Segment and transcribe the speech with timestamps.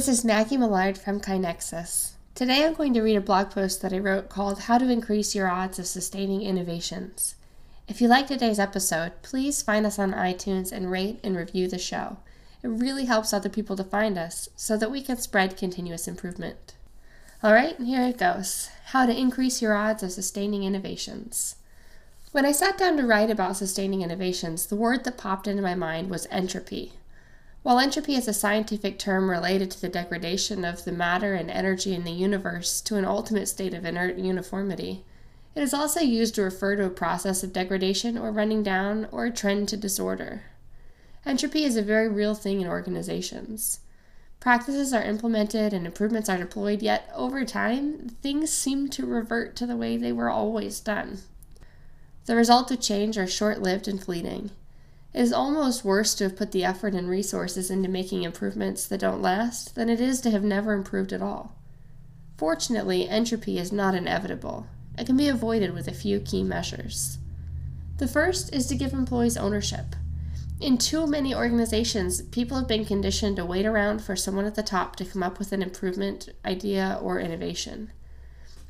[0.00, 2.12] this is Maggie Millard from KaiNexus.
[2.34, 5.34] Today I'm going to read a blog post that I wrote called How to Increase
[5.34, 7.34] Your Odds of Sustaining Innovations.
[7.86, 11.76] If you like today's episode, please find us on iTunes and rate and review the
[11.76, 12.16] show.
[12.62, 16.72] It really helps other people to find us so that we can spread continuous improvement.
[17.44, 21.56] Alright, here it goes How to Increase Your Odds of Sustaining Innovations.
[22.32, 25.74] When I sat down to write about sustaining innovations, the word that popped into my
[25.74, 26.94] mind was entropy.
[27.62, 31.94] While entropy is a scientific term related to the degradation of the matter and energy
[31.94, 35.04] in the universe to an ultimate state of inert uniformity,
[35.54, 39.26] it is also used to refer to a process of degradation or running down or
[39.26, 40.44] a trend to disorder.
[41.26, 43.80] Entropy is a very real thing in organizations.
[44.38, 49.66] Practices are implemented and improvements are deployed, yet over time, things seem to revert to
[49.66, 51.18] the way they were always done.
[52.24, 54.50] The results of change are short lived and fleeting.
[55.12, 59.00] It is almost worse to have put the effort and resources into making improvements that
[59.00, 61.56] don't last than it is to have never improved at all.
[62.38, 64.66] Fortunately, entropy is not inevitable.
[64.96, 67.18] It can be avoided with a few key measures.
[67.98, 69.96] The first is to give employees ownership.
[70.60, 74.62] In too many organizations, people have been conditioned to wait around for someone at the
[74.62, 77.90] top to come up with an improvement, idea, or innovation.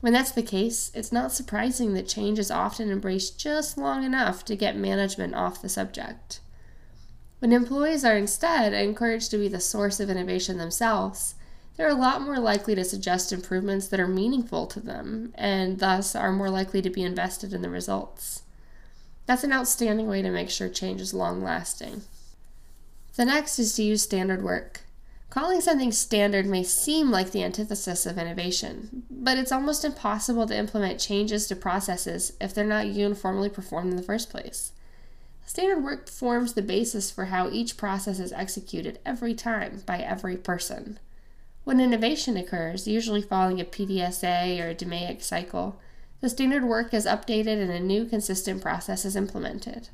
[0.01, 4.45] When that's the case, it's not surprising that change is often embraced just long enough
[4.47, 6.41] to get management off the subject.
[7.41, 11.35] When employees are instead encouraged to be the source of innovation themselves,
[11.77, 16.15] they're a lot more likely to suggest improvements that are meaningful to them and thus
[16.15, 18.43] are more likely to be invested in the results.
[19.27, 22.03] That's an outstanding way to make sure change is long lasting.
[23.17, 24.81] The next is to use standard work.
[25.31, 30.57] Calling something standard may seem like the antithesis of innovation, but it's almost impossible to
[30.57, 34.73] implement changes to processes if they're not uniformly performed in the first place.
[35.45, 40.39] Standard work forms the basis for how each process is executed every time by every
[40.39, 40.99] person.
[41.65, 45.79] When innovation occurs, usually following a PDSA or a DMAIC cycle,
[46.23, 49.91] the standard work is updated and a new consistent process is implemented.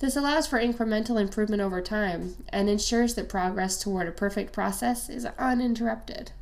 [0.00, 5.08] This allows for incremental improvement over time and ensures that progress toward a perfect process
[5.08, 6.32] is uninterrupted.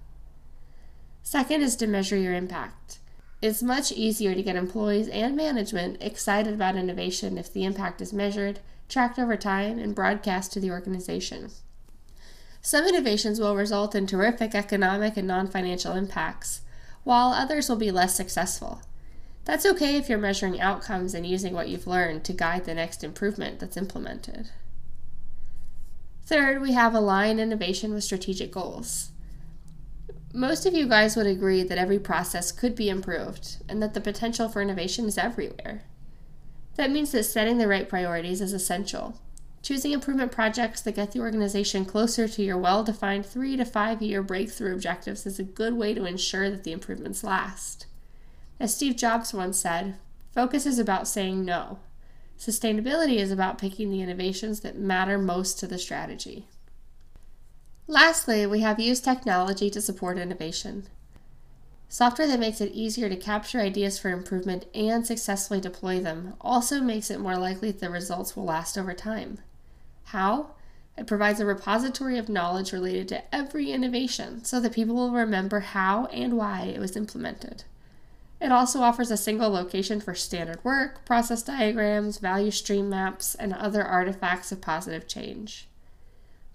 [1.26, 3.00] Second is to measure your impact.
[3.42, 8.12] It's much easier to get employees and management excited about innovation if the impact is
[8.12, 11.50] measured, tracked over time, and broadcast to the organization.
[12.62, 16.60] Some innovations will result in terrific economic and non financial impacts,
[17.02, 18.82] while others will be less successful.
[19.46, 23.02] That's okay if you're measuring outcomes and using what you've learned to guide the next
[23.02, 24.50] improvement that's implemented.
[26.24, 29.10] Third, we have align innovation with strategic goals.
[30.36, 34.02] Most of you guys would agree that every process could be improved and that the
[34.02, 35.84] potential for innovation is everywhere.
[36.74, 39.18] That means that setting the right priorities is essential.
[39.62, 44.02] Choosing improvement projects that get the organization closer to your well defined three to five
[44.02, 47.86] year breakthrough objectives is a good way to ensure that the improvements last.
[48.60, 49.94] As Steve Jobs once said,
[50.34, 51.78] focus is about saying no.
[52.38, 56.46] Sustainability is about picking the innovations that matter most to the strategy.
[57.88, 60.88] Lastly, we have used technology to support innovation.
[61.88, 66.80] Software that makes it easier to capture ideas for improvement and successfully deploy them also
[66.80, 69.38] makes it more likely that the results will last over time.
[70.06, 70.50] How?
[70.98, 75.60] It provides a repository of knowledge related to every innovation so that people will remember
[75.60, 77.62] how and why it was implemented.
[78.40, 83.54] It also offers a single location for standard work, process diagrams, value stream maps, and
[83.54, 85.68] other artifacts of positive change.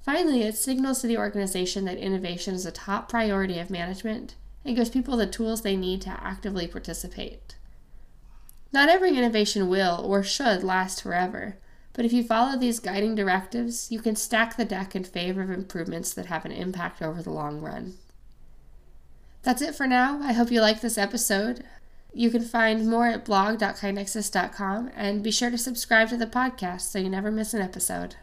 [0.03, 4.35] Finally, it signals to the organization that innovation is a top priority of management
[4.65, 7.55] and gives people the tools they need to actively participate.
[8.73, 11.57] Not every innovation will or should last forever,
[11.93, 15.49] but if you follow these guiding directives, you can stack the deck in favor of
[15.49, 17.95] improvements that have an impact over the long run.
[19.43, 20.21] That's it for now.
[20.21, 21.63] I hope you liked this episode.
[22.13, 26.99] You can find more at blog.kainexus.com and be sure to subscribe to the podcast so
[26.99, 28.15] you never miss an episode.